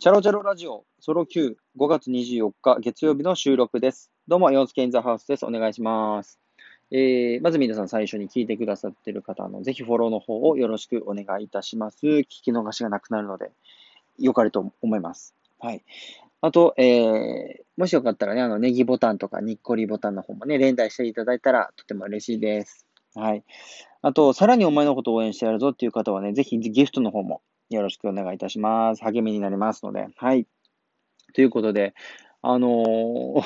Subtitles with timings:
[0.00, 1.56] チャロチャロラジオソロ Q5
[1.88, 4.12] 月24日月曜日の収録です。
[4.28, 5.44] どうも、洋介インザハウスです。
[5.44, 6.38] お願いします。
[6.92, 11.98] えー、まず皆さん最初に聞いてくださっている方のぜひフォローの方をよろしくお願いいたします。
[12.06, 13.50] 聞き逃しがなくなるので、
[14.20, 15.34] よかれと思います。
[15.58, 15.82] はい。
[16.42, 22.86] あと、えー、もしよかったらね、あの、ネギボタンとかにっこりボタンの方もね、連打していただいたらとても嬉しいです。
[23.16, 23.42] はい。
[24.02, 29.02] あと、さらにお前のことを応援してやるぞっていう方はね、ぜひギフトの方もよろしくお願いいたします。
[29.04, 30.08] 励みになりますので。
[30.16, 30.46] はい。
[31.34, 31.94] ということで、
[32.42, 33.42] あのー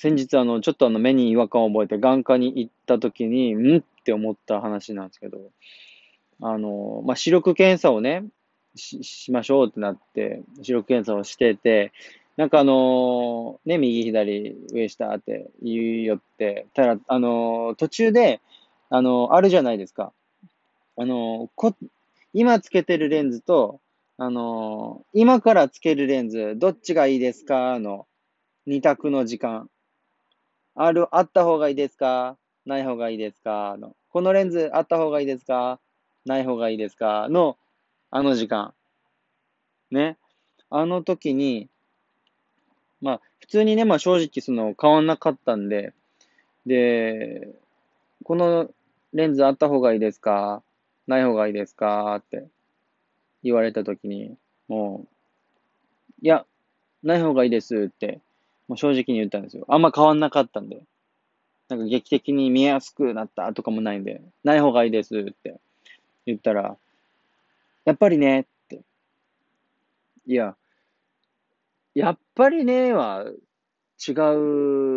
[0.00, 5.50] 先日、あの、ちょっとあの、目に違和感を覚えて眼科に行った時に、んって思った話なんですけど、
[6.40, 8.24] あのーまあ、視力検査をね、
[8.76, 11.92] し、しましょうってなって、視力検査をしてて、
[12.36, 18.40] なんかあのーね、右左上下って言いよって、ただ、あのー途中で、
[18.90, 20.12] あのーあるじゃないですか。
[20.96, 21.74] あのこ、
[22.40, 23.80] 今つけてるレンズと、
[24.16, 27.80] あのー今からつけるレンズ、どっちがいいですか？
[27.80, 28.06] の
[28.64, 29.68] 二択の時間。
[30.76, 32.36] ある、あった方がいいですか？
[32.64, 33.76] ない方がいいですか？
[33.80, 35.80] の、このレンズあった方がいいですか？
[36.26, 37.26] ない方がいいですか？
[37.28, 37.56] の、
[38.12, 38.72] あの時間。
[39.90, 40.16] ね。
[40.70, 41.68] あの時に、
[43.00, 45.92] まあ、普通にね、まあ正直その変わんなかったんで、
[46.66, 47.48] で、
[48.22, 48.70] この
[49.12, 50.62] レンズあった方がいいですか？
[51.08, 52.14] ない方がいいですか？
[52.16, 52.46] って
[53.42, 54.36] 言われた時に、
[54.68, 55.08] もう、
[56.22, 56.46] いや、
[57.02, 58.20] ない方がいいですって、
[58.68, 59.64] もう正直に言ったんですよ。
[59.68, 60.80] あんま変わんなかったんで。
[61.68, 65.60] なんか劇的に見えやすくなったとかもないんで、ない方がいいですって
[66.26, 66.76] 言ったら、
[67.84, 68.80] やっぱりねって。
[70.26, 70.56] いや、
[71.94, 73.24] やっぱりねは
[74.06, 74.12] 違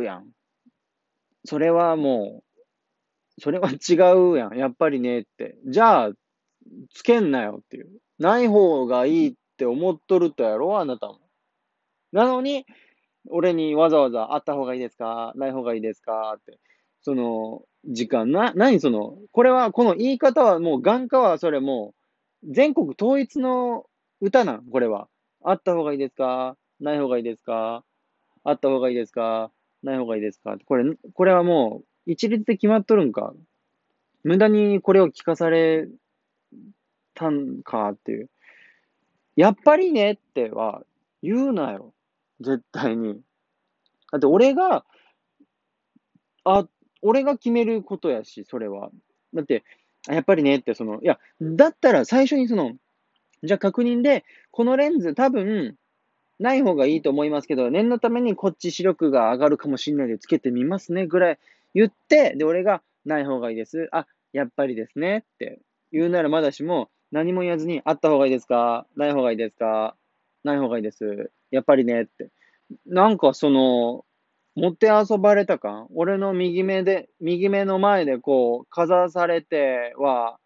[0.00, 0.32] うやん。
[1.44, 2.45] それはもう、
[3.38, 3.94] それは違
[4.32, 4.56] うやん。
[4.56, 5.56] やっぱりねって。
[5.66, 6.10] じゃあ、
[6.94, 7.88] つけんなよっていう。
[8.18, 11.20] ない方がいいって思っとるとやろあなたも。
[12.12, 12.66] なのに、
[13.30, 15.32] 俺にわざわざあった方がいいですか？
[15.36, 16.34] ない方がいいですか？
[16.38, 16.58] って。
[17.02, 21.94] その、時間、な、何その、これは、この言い方はもう眼科はそれも
[22.44, 23.86] う、全国統一の
[24.20, 25.08] 歌なんこれは。
[25.44, 26.56] あった方がいいですか？
[26.80, 27.84] ない方がいいですか？
[28.44, 29.52] あった方がいいですか？
[29.82, 30.56] ない方がいいですか？
[30.66, 33.34] これ、これはもう、一律で決まっとるんか
[34.24, 35.88] 無駄にこれを聞かされ
[37.14, 38.28] たんかっていう。
[39.36, 40.82] やっぱりねっては
[41.22, 41.92] 言うなよ。
[42.40, 43.20] 絶対に。
[44.12, 44.84] だって俺が、
[46.44, 46.66] あ、
[47.02, 48.90] 俺が決めることやし、それは。
[49.34, 49.64] だって、
[50.08, 52.72] やっぱりねって、その、いや、だったら最初にその、
[53.42, 55.76] じゃあ確認で、このレンズ多分、
[56.38, 61.38] ない方がいいと思いますけど、念のためにこっち視力が上がるかもしれないでつけてみますねぐらい
[61.76, 63.88] 言って、で、俺がない方がいいです。
[63.92, 65.60] あ、やっぱりですねって
[65.92, 68.86] 言うならまだしも、何も言わずに、あった方がいいですか？
[68.96, 69.94] ない方がいいですか？
[70.42, 71.30] ない方がいいです。
[71.50, 72.30] やっぱりねって。
[72.86, 74.04] なんかその、
[74.56, 75.86] 持って遊ばれた感？
[75.94, 80.38] 俺の右目で、右目の前でこう、かざされては、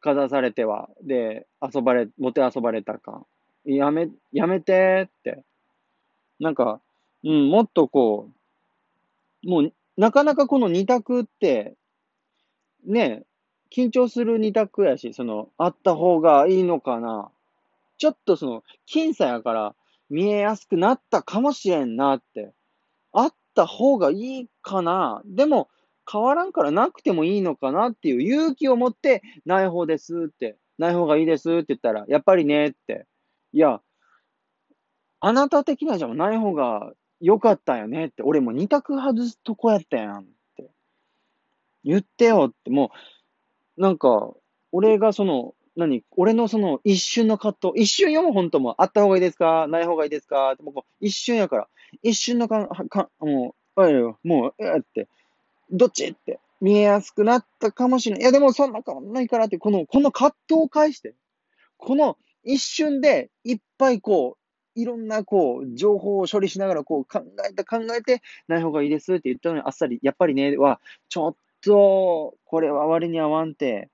[0.00, 3.26] かざされては、で、遊ばれ、持って遊ばれた感。
[3.66, 5.42] やめ、やめてって。
[6.40, 6.80] なんか、
[7.24, 8.30] うん、もっとこ
[9.44, 11.74] う、もう、なかなかこの二択って、
[12.86, 13.24] ね、
[13.70, 17.30] 緊張する二択やし、その、あった方がいいのかな。
[17.98, 19.74] ちょっとその、僅差やから
[20.08, 22.54] 見えやすくなったかもしれんなって。
[23.12, 25.20] あった方がいいかな。
[25.26, 25.68] でも、
[26.10, 33.04] 変わらんからなくてもいいのかなっていう勇気を持って、ない方ですって、ない方がいいですって言ったら、やっぱりねって。
[33.52, 33.82] いや、
[35.20, 38.22] あなた的にはじゃあない方が良かったよねって。
[38.22, 40.24] 俺も二択外すとこやったやんっ
[40.56, 40.70] て。
[41.84, 42.90] 言ってよって、も
[43.76, 44.32] う、なんか、
[44.72, 46.02] 俺がその、何？
[46.16, 49.66] 俺のその一瞬の葛藤、一瞬よ本当もあった方がいいですか？
[49.68, 50.52] ない方がいいですか？
[50.52, 51.68] って、もう一瞬やから、
[52.02, 55.08] 一瞬のかん、かもう、あいよ、もう、えーって、
[55.70, 58.22] どっちって、見えやすくなったかもしれない。
[58.22, 61.14] いや、でもそんな変わんないからって、この、この葛藤を返して、
[61.78, 64.39] この一瞬でいっぱいこう、
[64.74, 73.88] いろんなこう、情報を処理しながらこう考えて考えて、ない方がいいですって言ったのにあっさり、やっぱりね、は、ちょっと、これは割に合わんて、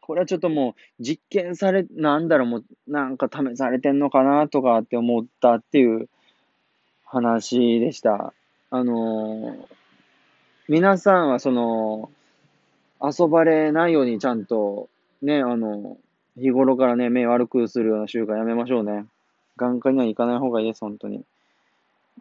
[0.00, 6.08] これはちょっともう実験され、なんだろう、もうなんか試されてんのかなとかって思ったっていう
[7.04, 8.34] 話でした。
[8.70, 9.82] あのー
[10.68, 12.10] 皆さんはその、
[13.02, 14.88] 遊ばれないようにちゃんと、
[15.20, 15.98] ね、あの、
[16.36, 19.06] 日頃からね、目悪くするような習慣やめましょうね。
[19.56, 21.24] 眼科には行かない方がいいです、本当に。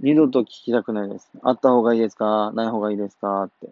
[0.01, 1.29] 二度と聞きたくないです。
[1.43, 2.51] あった方がいいですか？
[2.53, 3.43] ない方がいいですか？
[3.43, 3.69] って。